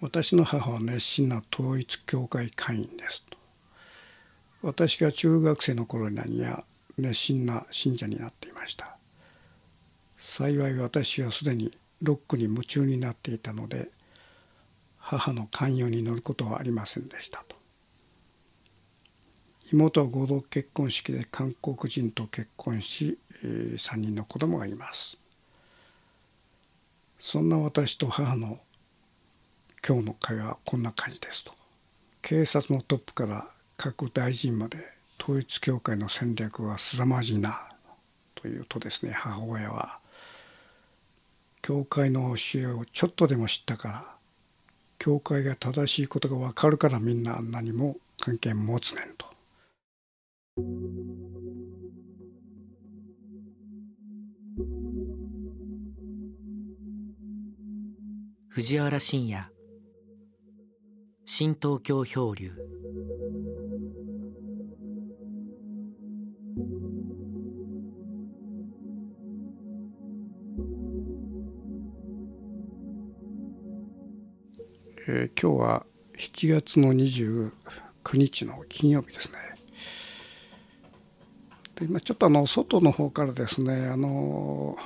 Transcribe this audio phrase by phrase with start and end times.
[0.00, 3.36] 私の母は熱心な統一教会会員ですと。
[4.62, 6.62] 私が中学生の頃には
[6.96, 8.96] 熱心な信者になっていました。
[10.14, 13.90] 幸い私はすでにロックに夢中になっていたので
[14.98, 17.56] 母の寛容に乗ることはありませんでしたと。
[19.72, 25.18] 妹は合同結婚式で韓国人と結婚し3人の子供がいます。
[27.26, 28.58] そんな私と母の
[29.82, 31.54] 今日の会話はこんな感じですと
[32.20, 33.46] 警察のトップから
[33.78, 34.76] 各大臣まで
[35.18, 37.66] 統一教会の戦略は凄まじいな
[38.34, 40.00] というとですね母親は
[41.62, 44.04] 教会の教えをちょっとでも知ったから
[44.98, 49.33] 教会が正しいことが分かるからみんな何も関係持つねんと。
[58.54, 59.50] 藤原信也
[61.24, 62.52] 新東京漂流
[75.08, 75.86] えー、今日は
[76.16, 77.50] 7月の29
[78.12, 79.38] 日の金曜日ですね。
[81.74, 84.76] で今ちょっとあの外の方からですねあの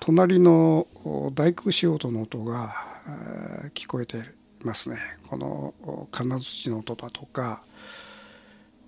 [0.00, 0.88] 隣の
[1.32, 2.87] 大工仕事の音が
[3.74, 4.22] 聞こえて
[4.64, 7.62] ますねこの金槌の音だとか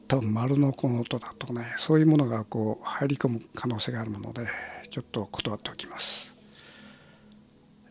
[0.09, 4.47] 多分丸のこの音だとかねそういうものがこう入り込む可能性があるもので
[4.91, 6.35] ちょっと断っておきます。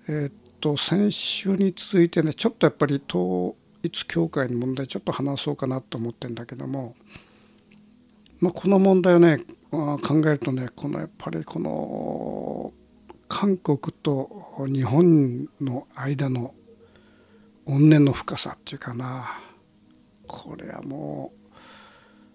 [0.09, 6.95] えー、っと先週に続いてねちょっとやっぱり統一教会の問題ちょっと話そうかなと思ってるんだけども、
[8.41, 9.37] まあ、この問題をね
[9.71, 12.73] 考えるとねこのやっぱりこの
[13.29, 16.53] 韓国と日本の間の
[17.65, 19.39] 怨念の深さっていうかな
[20.27, 21.49] これはもう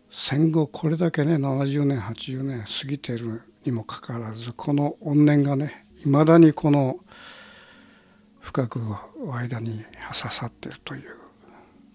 [0.09, 7.01] 戦後これだけね70年80年過ぎてるにもかかわらずこの怨念がねいまだにこの
[8.41, 8.81] 深く
[9.33, 11.03] 間に刺さってるという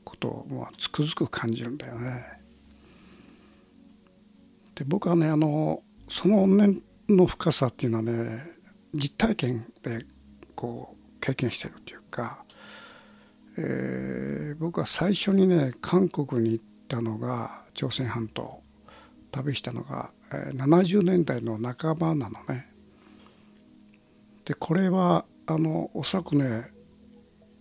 [0.04, 2.26] ことをまあつくづく感じるんだよね。
[4.76, 8.59] で僕はねあのその怨念の深さっていうのはね
[8.94, 10.06] 実体験で
[10.56, 12.44] こう経験してるというか、
[13.58, 18.62] えー、僕は最初にね韓国に行ったのが朝鮮半島
[19.32, 22.70] 旅したのがえ70年代の半ばなのね。
[24.46, 26.68] でこれはあのおそらくね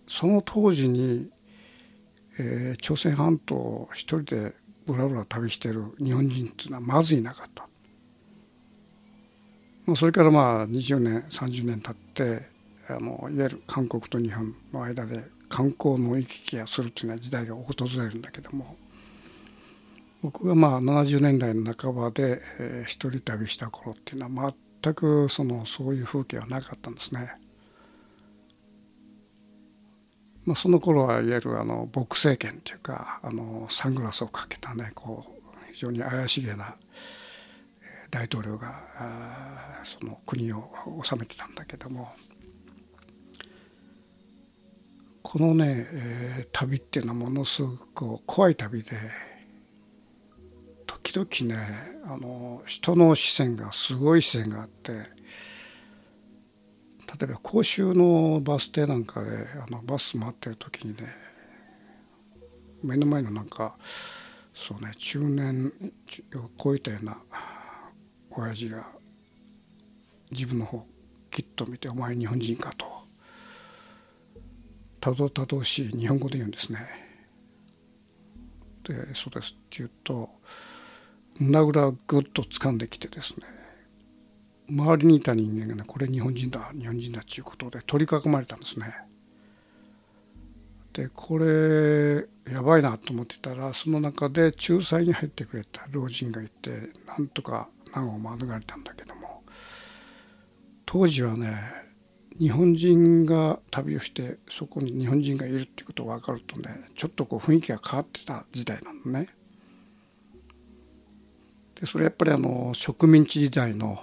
[0.07, 1.29] その当時に、
[2.39, 4.53] えー、朝鮮半島を一人で
[4.85, 7.68] ぶらぶら旅してる日本人っていうのはまずいなかった。
[9.89, 12.45] まあ、それからまあ20年30年経って
[12.87, 18.75] あのいわゆる韓国と日本の間で観光の行き来がするというような時代が訪れるんだけども
[20.21, 27.31] 僕がまあ70年代の半ばで、えー、一人旅した頃っていうのは全くそのそういう風景はなかったんですね。
[30.45, 36.75] まあ、その頃はいわゆるあの牧政権というかあのサングラスをかけたねこう非常に怪しげな
[38.09, 40.71] 大統領がその国を
[41.03, 42.11] 治めてたんだけども
[45.21, 47.77] このね、えー、旅っていうのはものすご
[48.17, 48.89] く怖い旅で
[50.87, 55.03] 時々ねあの人の視線がすごい視線があって例
[57.23, 59.29] えば公衆のバス停なんかで
[59.67, 61.03] あのバス待ってる時にね
[62.81, 63.75] 目の前のなんか
[64.53, 65.71] そうね中年
[66.35, 67.17] を超えたような
[68.39, 68.87] 親父が
[70.31, 70.85] 自分の方
[71.31, 72.85] きっと見て「お前日本人か」と
[74.99, 76.79] たどたどしい日本語で言うんですね。
[78.83, 80.29] で「そうです」って言うと
[81.39, 83.45] 胸ぐらをぐっと掴んできてですね
[84.69, 88.93] 周りにいた人間がねこれ日本人だ日本人だっていうことで取り囲まれたんですね。
[90.93, 99.43] でこれやばいなと思ってたらその中で仲裁に入ってくれた老人がいてなんとか難を免れたんだけども
[100.85, 101.79] 当時はね
[102.39, 109.27] 日本人が旅をしてそこに日本人がいるっていうことが分かるとねちょっとこう雰囲気が変わってた時代なのね。
[111.79, 114.01] でそれやっぱりあの植民地時代の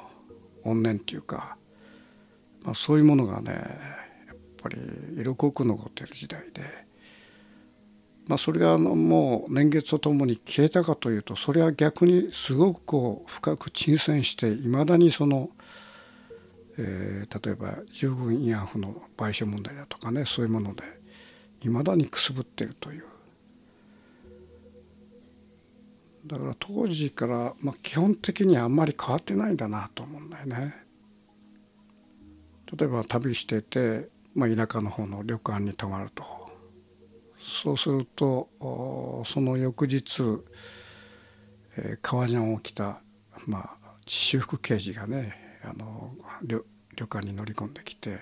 [0.65, 1.57] 怨念っていうか、
[2.63, 3.53] まあ、そういうものがね
[4.27, 4.77] やっぱり
[5.19, 6.63] 色濃く残ってる時代で、
[8.27, 15.51] まあ、それがあのもう年月とともに消えたかというとそれは逆にすごくこう深く沈潜していまだにその、
[16.77, 20.83] えー、例えば従軍慰安婦の賠償問題だとかねそういうもので
[21.63, 23.05] いまだにくすぶっているという
[26.27, 30.75] だから当時から、まあ、基本的にあんまり変わってないんだなと思うんだよね。
[32.77, 36.46] 例えば旅してて、まあ、田舎の方の旅館に泊まると
[37.49, 38.49] そうすると
[39.25, 40.21] その翌日、
[41.77, 43.01] えー、革ジャンを着た、
[43.47, 46.13] まあ、私服刑事がねあの
[46.43, 46.65] 旅
[46.97, 48.19] 旅館に乗り込んできて、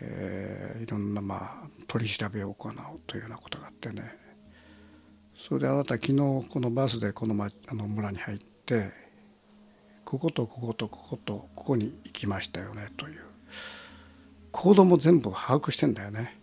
[0.00, 2.72] えー、いろんな、まあ、取り調べを行う
[3.06, 4.02] というようなことがあってね
[5.36, 8.90] それであなた昨日このバスでこの,、ま、あの村に入って
[10.06, 13.20] こことこことこことここに行きましたよねという
[14.52, 16.39] 行動も全部把握してんだよね。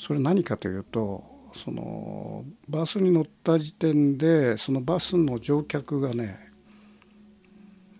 [0.00, 6.38] それ何かというとそのバスに乗った時点でそのバスの乗客がね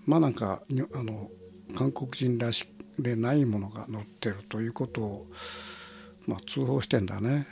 [0.07, 0.63] まあなんか
[0.95, 1.31] あの
[1.77, 2.67] 韓国人らし
[2.99, 5.27] でないものが乗ってるということを、
[6.27, 7.47] まあ、通報してんだね。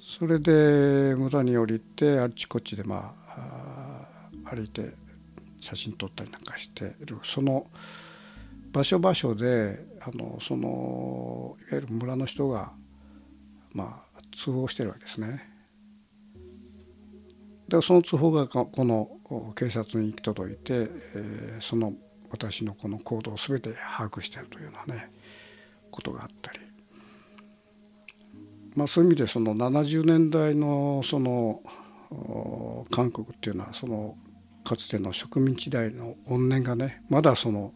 [0.00, 4.92] それで村に降りてあっちこっちでまあ歩いて
[5.60, 7.68] 写真撮ったりなんかしてるその
[8.72, 12.72] 場所場所であのそのいわゆる村の人が
[13.76, 15.48] まあ通報してるわけですね。
[17.68, 21.92] でその通報がこの警察に行き届いて、えー、その
[22.30, 25.10] 私のこの行動を全て把握してるというようなね
[25.90, 26.60] ことがあったり
[28.76, 31.62] まあ、そういう意味でその70年代のその
[32.90, 34.16] 韓国っていうのはその
[34.62, 37.72] かつての植民地代の怨念がねまだその、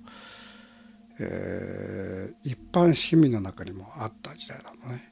[1.19, 5.10] えー、一般市民の中にもあった時代なのね。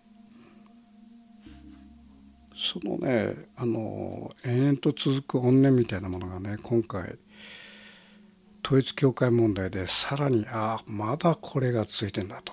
[2.61, 7.17] そのねあの延々と続く怨念みたいなものがね今回
[8.67, 12.53] 統一教会問題でさらにああまだこれが続いてんだと。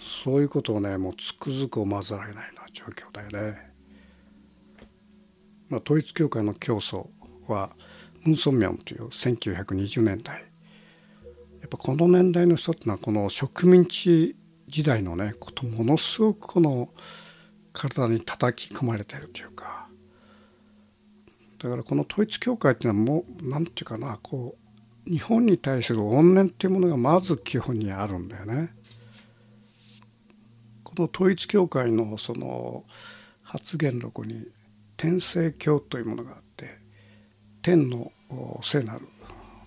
[0.00, 3.70] そういうことをねもうつくづく思わざるを得ないような状況だよね。
[5.70, 7.08] まあ、統一教会の教祖
[7.46, 7.70] は
[8.22, 16.90] ムン・ソンミョンという1920年代やっぱこの年代の人っていうのはこの植民地時代のねことものすごくこの
[17.74, 19.86] 体に叩き込まれてるというか
[21.58, 24.54] だからこの統一教会っていうのはもう何て言うかなこ
[25.06, 28.74] う日本に対する怨念っていうものがまず基本にあるんだよね。
[30.82, 32.84] この統一教会のその
[33.42, 34.46] 発言録に
[34.96, 36.70] 天聖教というものがあって
[37.62, 38.12] 天の
[38.62, 39.08] 聖なる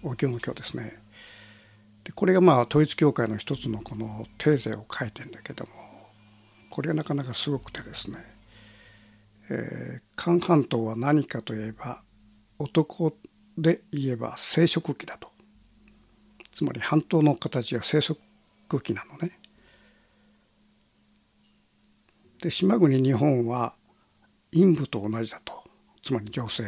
[0.04, 1.02] お経の経ですね
[2.04, 5.72] でこれがまあ統一教会の一つのこのテーゼを書いてんだけども
[6.78, 8.20] これがなかなかすごくてですね、
[9.50, 12.04] えー、韓半島は何かといえば
[12.60, 13.18] 男
[13.58, 15.32] で言えば生殖器だと。
[16.52, 18.20] つまり半島の形が生殖
[18.84, 19.40] 器なのね。
[22.44, 23.74] で島国日本は
[24.54, 25.64] 陰部と同じだと。
[26.04, 26.64] つまり女性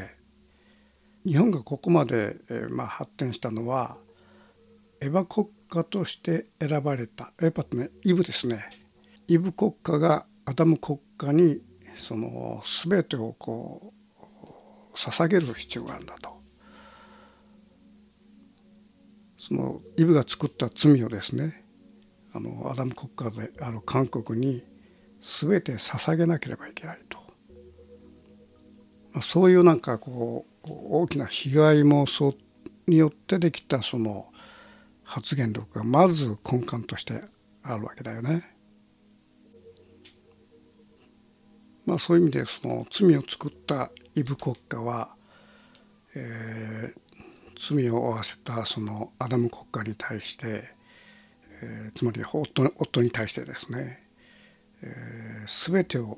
[1.23, 3.97] 日本がここまで、えー、まあ、発展したのは
[5.01, 7.31] エヴァ国家として選ばれた。
[7.39, 8.78] エヴァってねイブですね。
[9.29, 11.61] イブ国家がアダム国家に
[11.93, 13.93] その全てをこ
[14.91, 16.41] う捧げる必要があるんだと
[19.37, 21.63] そのイブが作った罪をですね
[22.33, 24.63] あのアダム国家である韓国に
[25.21, 27.19] 全て捧げなければいけないと、
[29.11, 32.35] まあ、そういうなんかこう大きな被害妄想
[32.87, 34.25] によってできたその
[35.03, 37.21] 発言力がまず根幹として
[37.61, 38.58] あるわけだよね。
[41.89, 45.15] まあ、そういう意味でその罪を作ったイブ国家は、
[46.15, 50.63] えー、罪を負わせたそのアダム国家に対して、
[51.61, 54.07] えー、つまり夫夫に対してですね
[54.81, 56.17] えー、全てを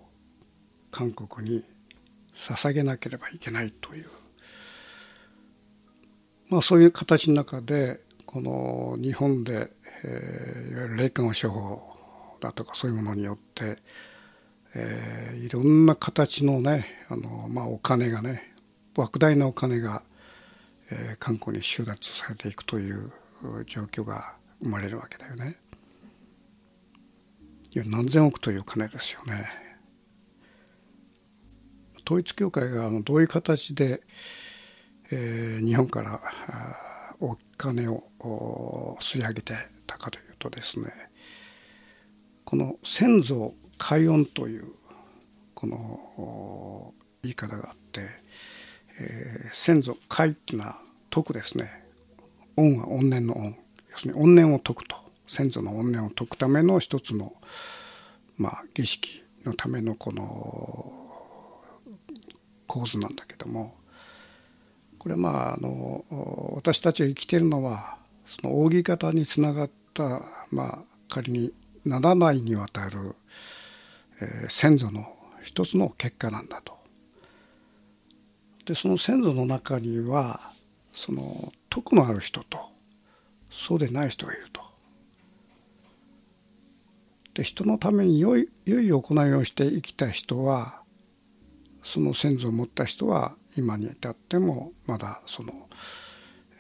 [0.92, 1.64] 韓国に
[2.34, 4.06] 捧げなければいけないという、
[6.50, 9.72] まあ、そういう形の中でこの日本で、
[10.04, 13.78] えー、いわゆる霊感商法だとかそういうものによって、
[14.74, 18.54] えー、いろんな形のねあの、まあ、お金がね
[18.96, 20.02] 莫大なお金が、
[20.92, 23.12] えー、韓国に収奪されていくという
[23.66, 25.56] 状況が生まれるわけだよね。
[27.74, 29.46] いや何千億という金ですよね。
[32.06, 34.02] 統一教会がどういう形で、
[35.12, 36.20] えー、日本から
[37.22, 39.54] お金を吸い上げて
[39.88, 40.92] たかというとですね
[42.44, 44.66] この先祖解怨という
[45.56, 48.02] この言い方があって、
[49.00, 50.78] えー、先祖解っていうのは
[51.10, 51.84] 徳ですね。
[52.58, 53.56] 恩は怨念の恩
[53.90, 54.96] 要するに怨念を解くと。
[55.26, 57.34] 先祖の怨念を解くための一つの、
[58.38, 60.92] まあ、儀式のためのこの
[62.68, 63.76] 構図なんだけども。
[65.00, 66.06] これはまああの
[66.56, 70.22] 私たちが生きているのはその扇形につながった
[70.52, 71.52] まあ仮に
[71.88, 73.16] 7代にわたる、
[74.50, 76.78] 先祖の一つの結果なんだと。
[78.66, 80.40] でその先祖の中には
[80.92, 82.60] その徳のある人と
[83.50, 84.62] そうでない人がいると。
[87.34, 90.82] で人のために良い良い行いをして生きた人は
[91.84, 95.70] その先祖を持った人は今に至ってもまだその、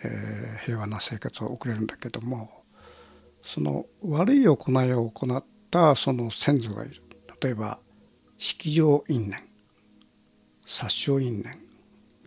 [0.03, 2.63] えー、平和な生活を送れるんだけども
[3.41, 4.53] その悪い行
[4.84, 7.01] いを行ったその先祖がいる
[7.41, 7.79] 例えば
[8.38, 9.43] 式場因縁
[10.65, 11.57] 殺傷因縁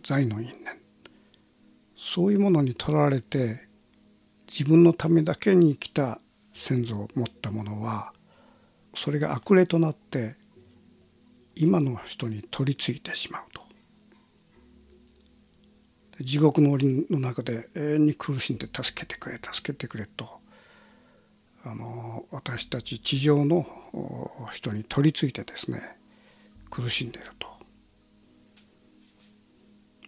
[0.03, 0.55] 財の因縁
[1.95, 3.67] そういうものにとらわれて
[4.47, 6.19] 自分のためだけに生きた
[6.53, 8.13] 先祖を持った者は
[8.93, 10.35] それが悪霊となって
[11.55, 13.65] 今の人に取り付いてしまうと。
[16.21, 20.44] 地獄の檻の中で永遠に苦しんで助けてくれ助けてくれと。
[21.67, 23.65] あの私たち地上の
[24.51, 25.97] 人に取り付いてですね
[26.69, 27.47] 苦しんでいると。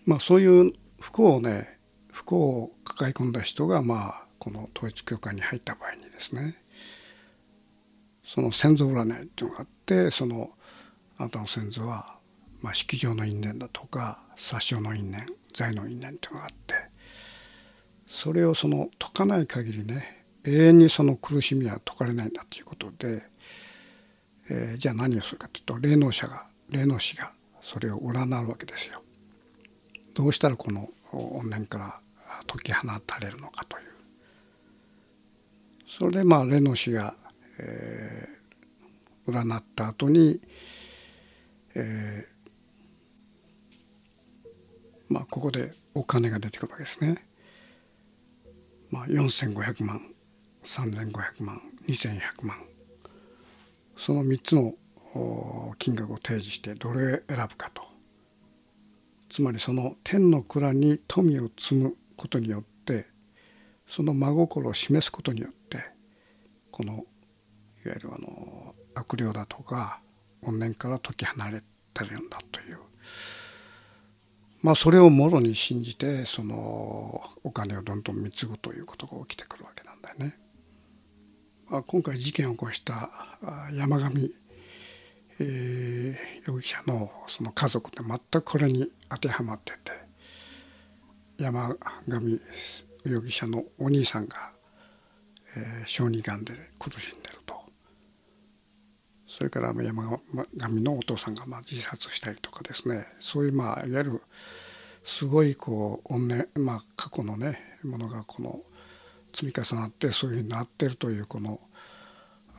[0.05, 1.79] まあそういう不幸をね
[2.11, 6.55] 不幸を抱え込んだ人がまあこの統一教会に入った場合にですね
[8.23, 10.51] その先祖占いっていうのがあってその
[11.17, 12.17] あなたの先祖は、
[12.61, 16.75] まあ、式場の因縁だとか殺傷の因縁財の因縁っていうのがあって
[18.05, 20.16] それをその解かない限りね
[20.47, 23.21] 永遠にその苦しみは解かれないんだということで、
[24.49, 29.01] えー、じゃあ何をするかというと霊能者が霊能師がそれを占うわけですよ。
[30.13, 31.99] どうしたらこの怨念から
[32.47, 33.83] 解き放たれるのかという
[35.87, 37.13] それでまあ霊能師が、
[37.59, 40.39] えー、占った後に
[41.79, 47.23] えー、まあここでお金が出てくるわけですね。
[48.89, 50.01] まあ、4,500万
[50.67, 52.57] 3,500万2,100万。
[53.95, 54.73] その3つの
[55.79, 57.83] 金額を提示してどれを選ぶかと。
[59.29, 63.07] つまりその天の蔵に富を積むことによって
[63.87, 65.83] その真心を示すことによって
[66.71, 67.03] このいわ
[67.85, 70.01] ゆるあの悪霊だとか
[70.41, 71.61] 怨念から解き放れ
[71.93, 72.79] てるんだという。
[74.61, 80.46] まあそれをもろに信じてそのお金をどんどん貢ぐということが起きてくるわけなんだよね。
[81.69, 83.09] 今回事件を起こした
[83.73, 84.05] 山上、
[85.37, 86.15] えー、
[86.47, 89.91] 容疑者のその家族って全くこれに当てはまってて
[91.37, 91.75] 山
[92.07, 92.39] 上
[93.03, 94.51] 容疑者のお兄さんが、
[95.57, 97.59] えー、小児がんで苦しんでると。
[99.27, 100.21] それから山
[100.55, 103.05] 上のお父さんがまあ自殺したりとかですね。
[103.19, 104.21] そういうまあいわゆる
[105.03, 108.61] すごいこう怨念、まあ、過去のねものがこの
[109.33, 111.59] 積み重なってそういうふうになってるというこの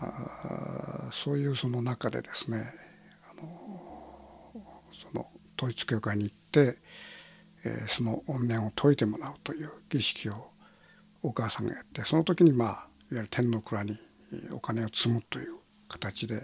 [0.00, 2.64] あそういうその中でですね
[3.30, 3.42] あの
[4.92, 6.78] その統一教会に行って、
[7.64, 10.50] えー、その怨念を解いてもらうという儀式を
[11.22, 13.98] お母さんがやってその時にまあいわゆる天の蔵に
[14.52, 15.56] お金を積むという
[15.88, 16.42] 形で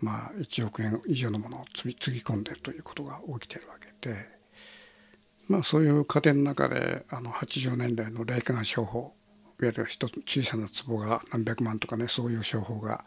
[0.00, 4.39] まあ、1億円以上のものをつぎ込んでるということが起きてるわけで、
[5.50, 9.16] まあ、そういう過程の中であの80年代の霊感商法
[9.60, 13.04] いわゆる一つ小さな壺が何百万とかねそういう商法が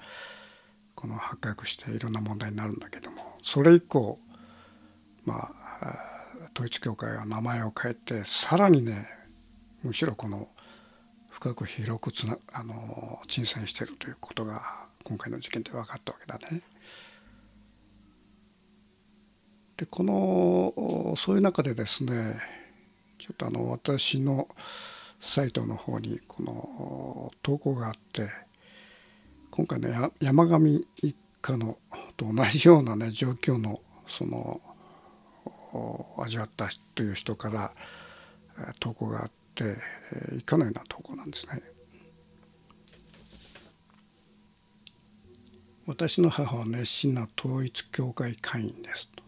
[0.93, 4.19] この発覚していろんな問題になるんだけどもそれ以降
[5.23, 5.95] まあ
[6.53, 9.07] 統一教会は名前を変えてさらにね
[9.81, 10.49] むしろこの
[11.29, 14.61] 深く広くつなあの沈潜しているということが
[15.05, 16.61] 今回の事件で分かったわけだね。
[19.77, 22.35] でこのそういう中でですね
[23.17, 24.47] ちょっとあの私の
[25.19, 28.29] サイトの方にこの投稿があって
[29.49, 31.77] 今回の山上一家の
[32.17, 34.61] と同じようなね状況のその
[36.17, 37.71] 味わったという人から
[38.79, 39.75] 投稿があって
[40.37, 41.61] 以下のような投稿なんですね。
[45.85, 49.22] 私の母は熱心な統一教会会員ですと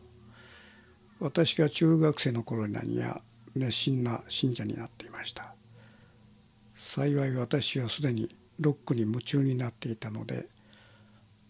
[1.19, 3.21] 私が中学生の頃には
[3.55, 5.53] 熱心な信者になっていました。
[6.73, 10.47] 幸い私はすでにロックに夢中になっていたので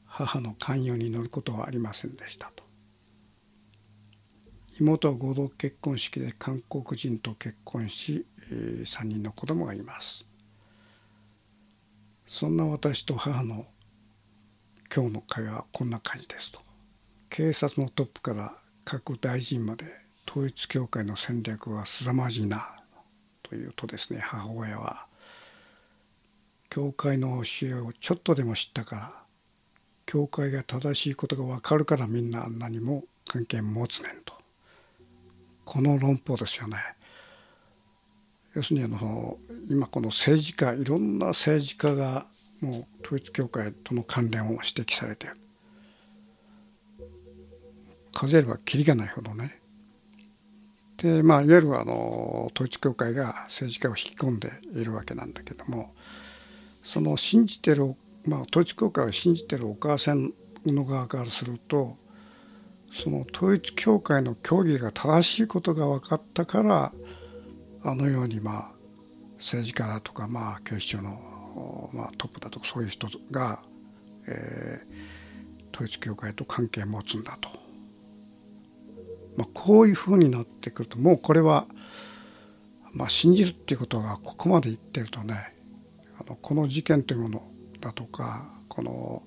[0.05, 2.63] 母の関与に乗ることはありませんでしたと。
[4.79, 10.25] 妹は合同結婚式で韓国人と結婚し、3人の子供がいます。
[12.27, 13.65] そんな私と母の
[14.93, 16.59] 今日の会話はこんな感じですと。
[17.29, 18.53] 警察のトップから
[18.85, 19.85] 各大臣まで
[20.29, 22.75] 統一教会の戦略は凄まじいな
[23.41, 25.07] というとですね母親は
[26.69, 29.13] 教会の教えをちょっとでも知ったから
[30.05, 34.33] 教会が正しいことが分かるからみんな何も関係持つねんと。
[35.63, 36.77] この論法ですよね。
[38.53, 39.37] 要するにあの
[39.67, 42.27] 今この政治家いろんな政治家が
[42.61, 45.37] もう統一教会との関連を指摘されてる。
[48.15, 49.59] 数えればきりがないほどね。
[50.97, 55.93] でまあいわゆるあの統一教会が政治家を引き込んでいるわけなんだけども
[56.81, 57.95] その信じてる、
[58.25, 60.31] まあ、統一教会を信じてるお母さん
[60.65, 61.97] の側からすると
[62.93, 66.93] その統一教会の教義が正しいことが分かったから
[67.83, 68.71] あのようにまあ
[69.37, 73.59] 政治家だとかまあ警視庁のまあトップだとかそういう人が、
[74.27, 77.49] えー、統一教会と関係を持つんだと、
[79.37, 81.65] まあ、こういうふうになってくるともうこれは、
[82.93, 85.53] まあ、信じるっていうことがここまで言ってるとね
[86.19, 87.43] あのこの事件というもの
[87.81, 89.23] だとかこの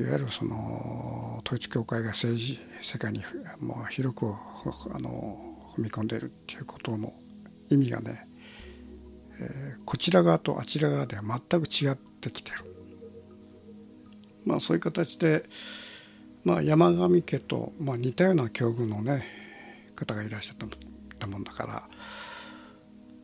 [0.00, 3.22] いわゆるその統一教会が政治世界に
[3.60, 5.36] もう広くあの
[5.76, 7.12] 踏み込んでいるっていうことの
[7.70, 8.26] 意味がね、
[9.40, 12.58] えー、こちら側とあちら側では全く違ってきてる。
[14.44, 15.44] まあそういう形で、
[16.44, 19.24] まあ、山上家と、まあ、似たような境遇のね
[19.94, 20.56] 方がいらっしゃっ
[21.18, 21.82] たもんだから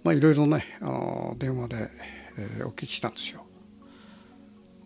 [0.05, 1.91] まあいろいろねあの電話で、
[2.39, 3.45] えー、お聞きしたんですよ。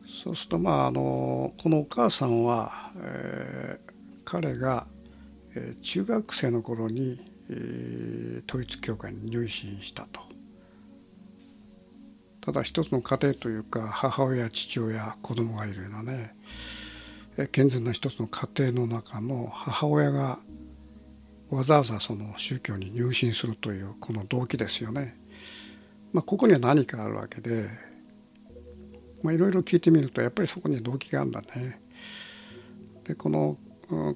[0.07, 4.87] そうするとまああのこのお母さんは、えー、彼が、
[5.55, 7.21] えー、中学生の頃に、
[7.51, 10.21] えー、統一教会に入信したと。
[12.41, 16.35] ただ一つの家庭というか母親父親子供がいるようなね
[17.51, 20.39] 健全な一つの家庭の中の母親が
[21.51, 25.17] わざわざその宗教に入信するというこの動機ですよね。
[26.13, 27.69] まあ、ここには何かあるわけで
[29.23, 31.81] まあ、いろいろ聞いてみるとやっぱりそこに動機があるんだね。
[33.05, 33.57] でこの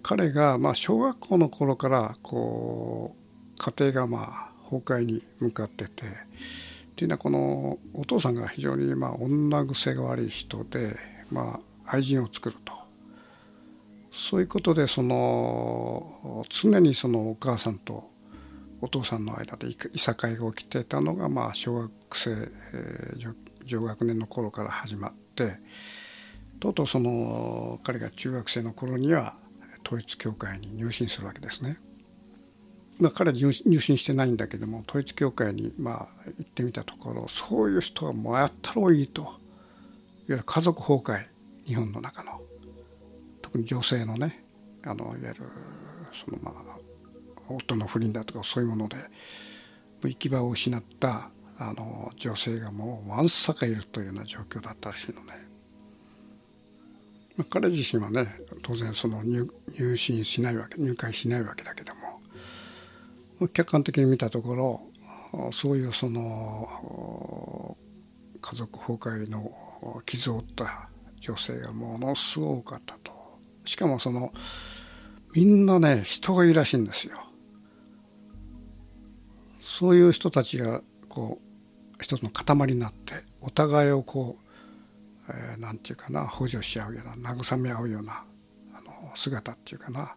[0.02, 6.08] 彼がまあ小学校の頃からこう家庭がまあ崩壊に向かっててっ
[6.96, 10.96] ていうのはこのお父さんが非常にまあ女癖が悪い人で
[11.30, 12.72] まあ愛人を作ると
[14.16, 18.10] そういうことでその常にそのお母さんと
[18.80, 23.34] お父さんの間でいさかいが起きてたのがまあ小学生、えー、
[23.66, 25.58] 上学年の頃から始まって
[26.60, 29.34] とうとうその彼が中学生の頃には
[29.84, 31.76] 統一教会に入信するわけですね。
[32.98, 39.32] まあ、彼は入信してないんだけども統一教会にまあ行ってみたところそういう人はもうやったろういいといわ
[40.28, 41.26] ゆる家族崩壊
[41.66, 42.35] 日本の中の
[43.64, 44.44] 女性のね
[44.84, 45.34] あのいわゆる
[46.12, 46.78] そのまあ
[47.48, 48.96] 夫の不倫だとかそういうもので
[50.02, 55.34] 行き場を失ったあの女性がもうわんさかいるというような状況だったらしいのね。
[57.36, 58.26] まあ、彼自身はね
[58.62, 59.46] 当然その入
[59.78, 67.76] 入信しないわけ入会しないわけだけども客観的に見たところそういうその
[68.40, 68.94] 家族崩
[69.26, 69.52] 壊の
[70.06, 70.88] 傷を負った
[71.20, 73.15] 女性がものすごく多かったと
[73.66, 74.32] しかもその
[75.34, 77.18] みんなね人がいいらしいんですよ。
[79.60, 81.46] そういう人たちがこう
[82.00, 84.38] 一つの塊になってお互いをこ
[85.28, 88.24] う、えー、なんていうかな補助し合うような慰め合うような
[88.74, 90.14] あの姿っていうかな、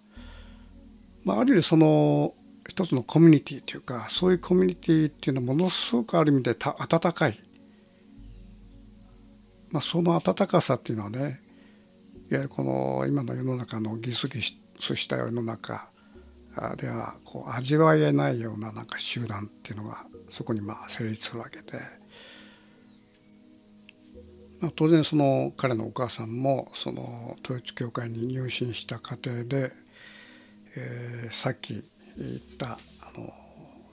[1.23, 2.33] まあ、ある意味その
[2.67, 7.39] 一つのコミュニティというかそういうコミュニティっていうのはものすごくある意味でた温かい、
[9.71, 11.41] まあ、その温かさっていうのはね
[12.31, 14.39] いわゆるこの今の世の中のギスギ
[14.77, 15.89] スした世の中
[16.77, 21.79] ではこう味わえないようななんか集団っていうのがそこにまあ成立するわけで、
[24.61, 29.71] まあ、当然その彼のお母さんもその統一教会に入信した過程で、
[30.75, 31.83] えー、さっき
[32.17, 33.33] 言ったあの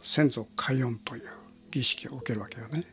[0.02, 1.22] 先祖開恩という
[1.70, 2.84] 儀式を受けるわけよね。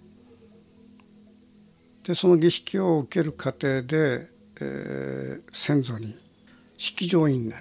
[2.03, 4.32] でその儀式を受ける過程で、
[4.63, 6.15] えー、先祖に
[6.77, 7.51] 式場因縁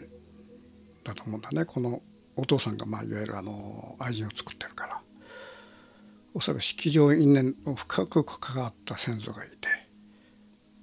[1.04, 1.64] だと思うんだね。
[1.64, 2.00] この
[2.36, 5.00] お父さんがまあいわゆるあの愛人を作ってるから。
[6.34, 9.68] おそらく式場因縁を深く関わった先祖がいて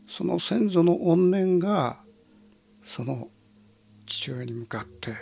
[0.08, 1.98] その先祖の怨念が
[2.84, 3.30] その
[4.06, 5.16] 父親に向かって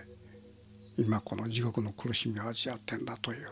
[0.98, 3.48] 今この地獄の苦しみを味わってんだという。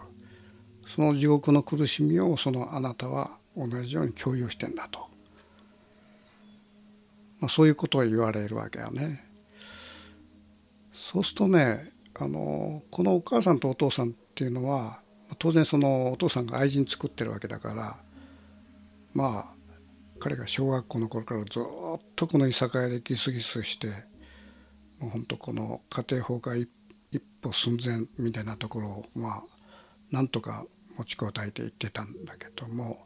[0.87, 5.07] その地獄の苦しみをそのあなたは同じように共有してんだと、
[7.39, 9.23] まあ、そういうことを言われるわけやね。
[10.93, 14.99] そうするとねあのこのお母さんとお父さんっていうのは
[15.37, 17.97] 当然そのお父さんが愛人作ってるわけだから
[19.13, 19.55] まあ
[20.19, 21.63] 彼が小学校の頃からずっ
[22.15, 23.87] とこの居酒屋でギスギスして
[24.99, 26.67] もう本当この家庭崩壊
[27.11, 29.43] 一歩寸前みたいなところをまあ
[30.11, 30.65] なんとか
[30.97, 33.05] 持ちこたえていってたんだけども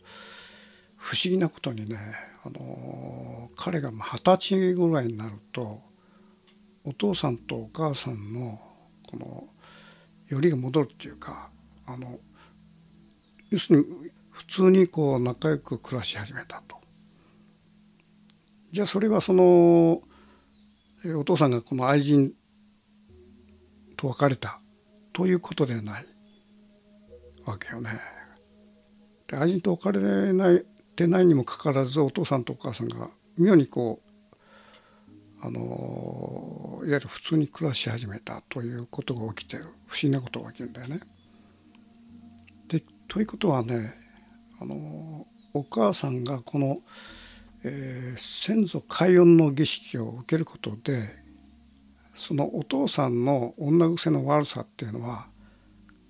[0.99, 1.97] 不思議なことにね
[2.45, 5.81] あの彼が二十歳ぐらいになると
[6.83, 8.59] お父さんとお母さんの
[9.09, 9.47] この
[10.27, 11.49] よりが戻るっていうか
[11.87, 12.19] あの
[13.49, 13.85] 要するに
[14.31, 16.77] 普通にこう仲良く暮らし始めたと。
[18.71, 20.01] じゃあそれはその
[21.17, 22.31] お父さんがこの愛人
[23.97, 24.59] と別れた
[25.11, 26.05] ということではない
[27.45, 27.99] わけよね。
[29.27, 30.63] で愛人と別れない
[30.99, 34.09] てないにもかかわらずお父さんとお母さんが妙にこう
[35.41, 40.99] あのいわゆる普通に暮らし始めたということが起きてる不思議なことが起きるんだよね。
[42.67, 43.93] でということはね
[44.59, 46.79] あのお母さんがこの、
[47.63, 51.15] えー、先祖開運の儀式を受けることで
[52.13, 55.27] そのお父さんの女癖の悪さっていうのは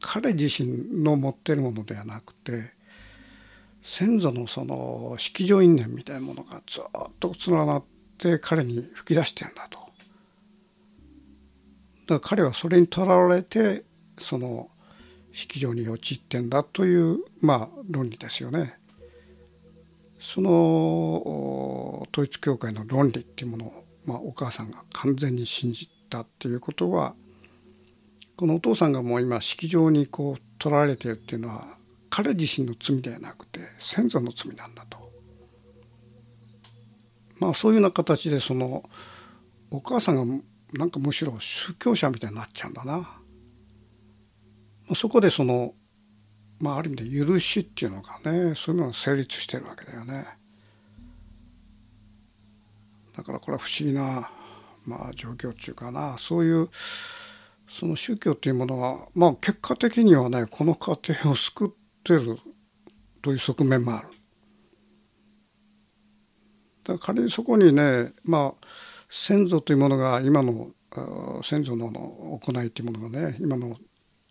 [0.01, 2.78] 彼自身の持ってるものではなくて
[3.81, 6.83] 先祖のその式場因縁みたいなものがずっ
[7.19, 7.83] と連なっ
[8.17, 9.79] て彼に吹き出してるんだと。
[12.07, 13.83] だから彼はそれにとらわれて
[14.17, 14.69] その
[15.31, 18.79] 式場に陥ってんだというまあ論理ですよね。
[20.19, 27.15] その統一教会の論理っていうものを、まあ、お母さんが完全に信じたっていうことは
[28.35, 31.78] このお父さんがもう今式場にこう取られてるっていうのは
[32.09, 35.11] 彼自身の罪ではなくて先祖の罪なんだと。
[37.39, 38.83] まあそういうような形でその
[39.71, 40.43] お母さんが
[40.73, 43.09] なんかむしろ宗教者みたいになっちゃうんだな。
[44.95, 45.73] そこでその
[46.59, 50.27] まあある意味で許しっていうのがねそういうのが成立してるわけだよね。
[53.15, 54.31] だからこれは不思議な、
[54.85, 56.69] まあ、状況っていうかなそういう
[57.67, 61.69] その宗教っていうものはまあ結果的にはねこの家庭を救っ
[62.03, 62.37] てる
[63.21, 64.07] という側面もある。
[66.83, 68.67] だから仮にそこにねまあ
[69.09, 70.69] 先祖というものが今の
[71.43, 71.89] 先祖の
[72.41, 73.75] 行いというものがね今の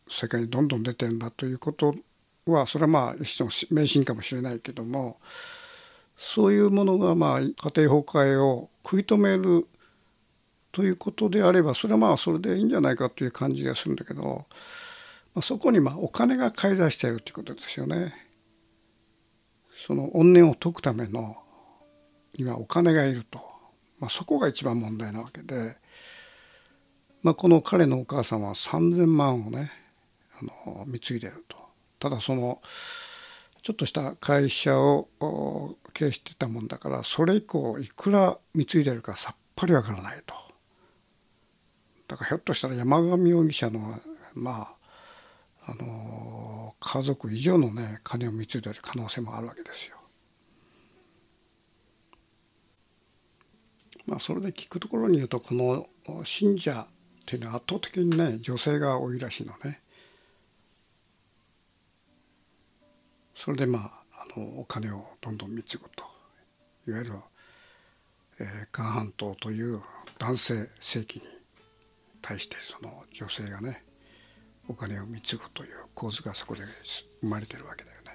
[0.09, 1.95] 世界にどんどん出てるんだということ
[2.47, 5.19] はそれはまあ一種の迷信かもしれないけども
[6.17, 9.67] そういうものがまあ家庭崩壊を食い止める
[10.73, 14.47] ということであればそれはまあそれでいいんじゃないかという感じがするんだけど、
[15.43, 18.15] そこにまあお金が介在しているということですよね。
[19.87, 21.37] その怨念を解くための
[22.37, 23.41] にはお金がいると、
[24.01, 25.77] まあ、そこが一番問題なわけで、
[27.23, 29.71] まあ、この彼のお母さんは3,000万をね
[30.41, 31.57] あの貢いでると。
[32.01, 32.61] ただその
[33.63, 35.09] ちょっとした会社を
[35.93, 40.35] 経営してたもんだからそれ以降いくら貢いでるかさっぱりわからないと。
[42.07, 44.01] だからひょっとしたら山上容疑者の
[44.35, 44.78] まあ
[45.69, 49.97] あの家族以上のね金を貢いでる可能性もあるわけですよ。
[54.07, 55.87] まあそれで聞くところに言うとこの
[56.25, 59.83] 信者っていうのは圧倒的にね女性が多いらしいのね。
[63.35, 66.05] それでまああのお金をどんどん貢ぐと
[66.89, 67.13] いわゆる、
[68.41, 69.83] えー、韓半島という
[70.19, 71.23] 男性正規に
[72.23, 73.85] 対してその女性がね
[74.69, 76.63] お金を貢ぐという構図がそこで
[77.21, 78.09] 生まれてるわけだよね。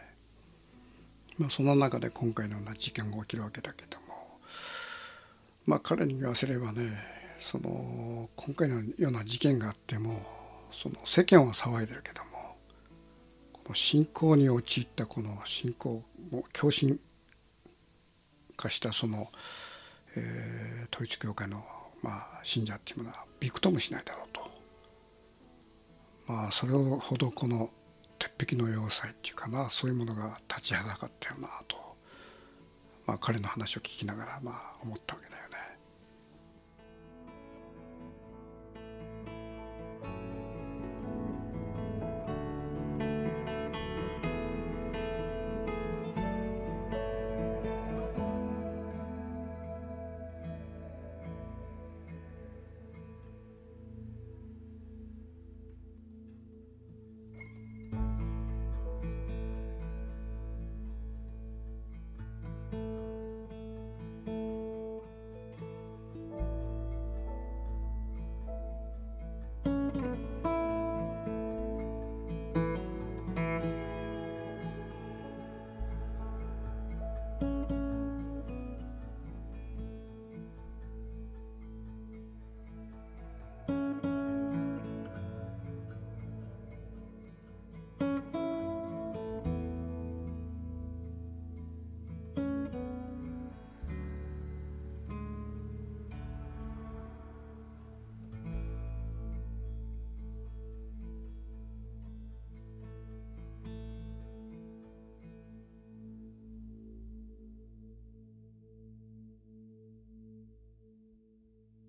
[1.38, 4.38] まあ、その中で今回のような事件が起きるわけだけども
[5.66, 6.92] まあ彼に言わせればね
[7.40, 10.22] その今回のような事件があっても
[10.72, 12.56] その世間は騒いでるけども
[13.52, 17.00] この信仰に陥ったこの信仰を狂信
[18.56, 19.30] 化したその、
[20.16, 21.64] えー、統一教会の
[22.02, 24.53] まあ信者っていうものはびくともしないだろうと
[26.34, 27.70] あそれほどこの
[28.20, 31.78] 鉄壁の要塞っていうかなそういうものが立ちはだかったよなと、
[33.06, 35.73] まあ、彼の話を聞きながらまあ思ったわけだよね。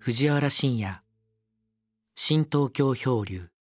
[0.07, 1.01] 藤原信也。
[2.15, 3.54] 新東京漂流。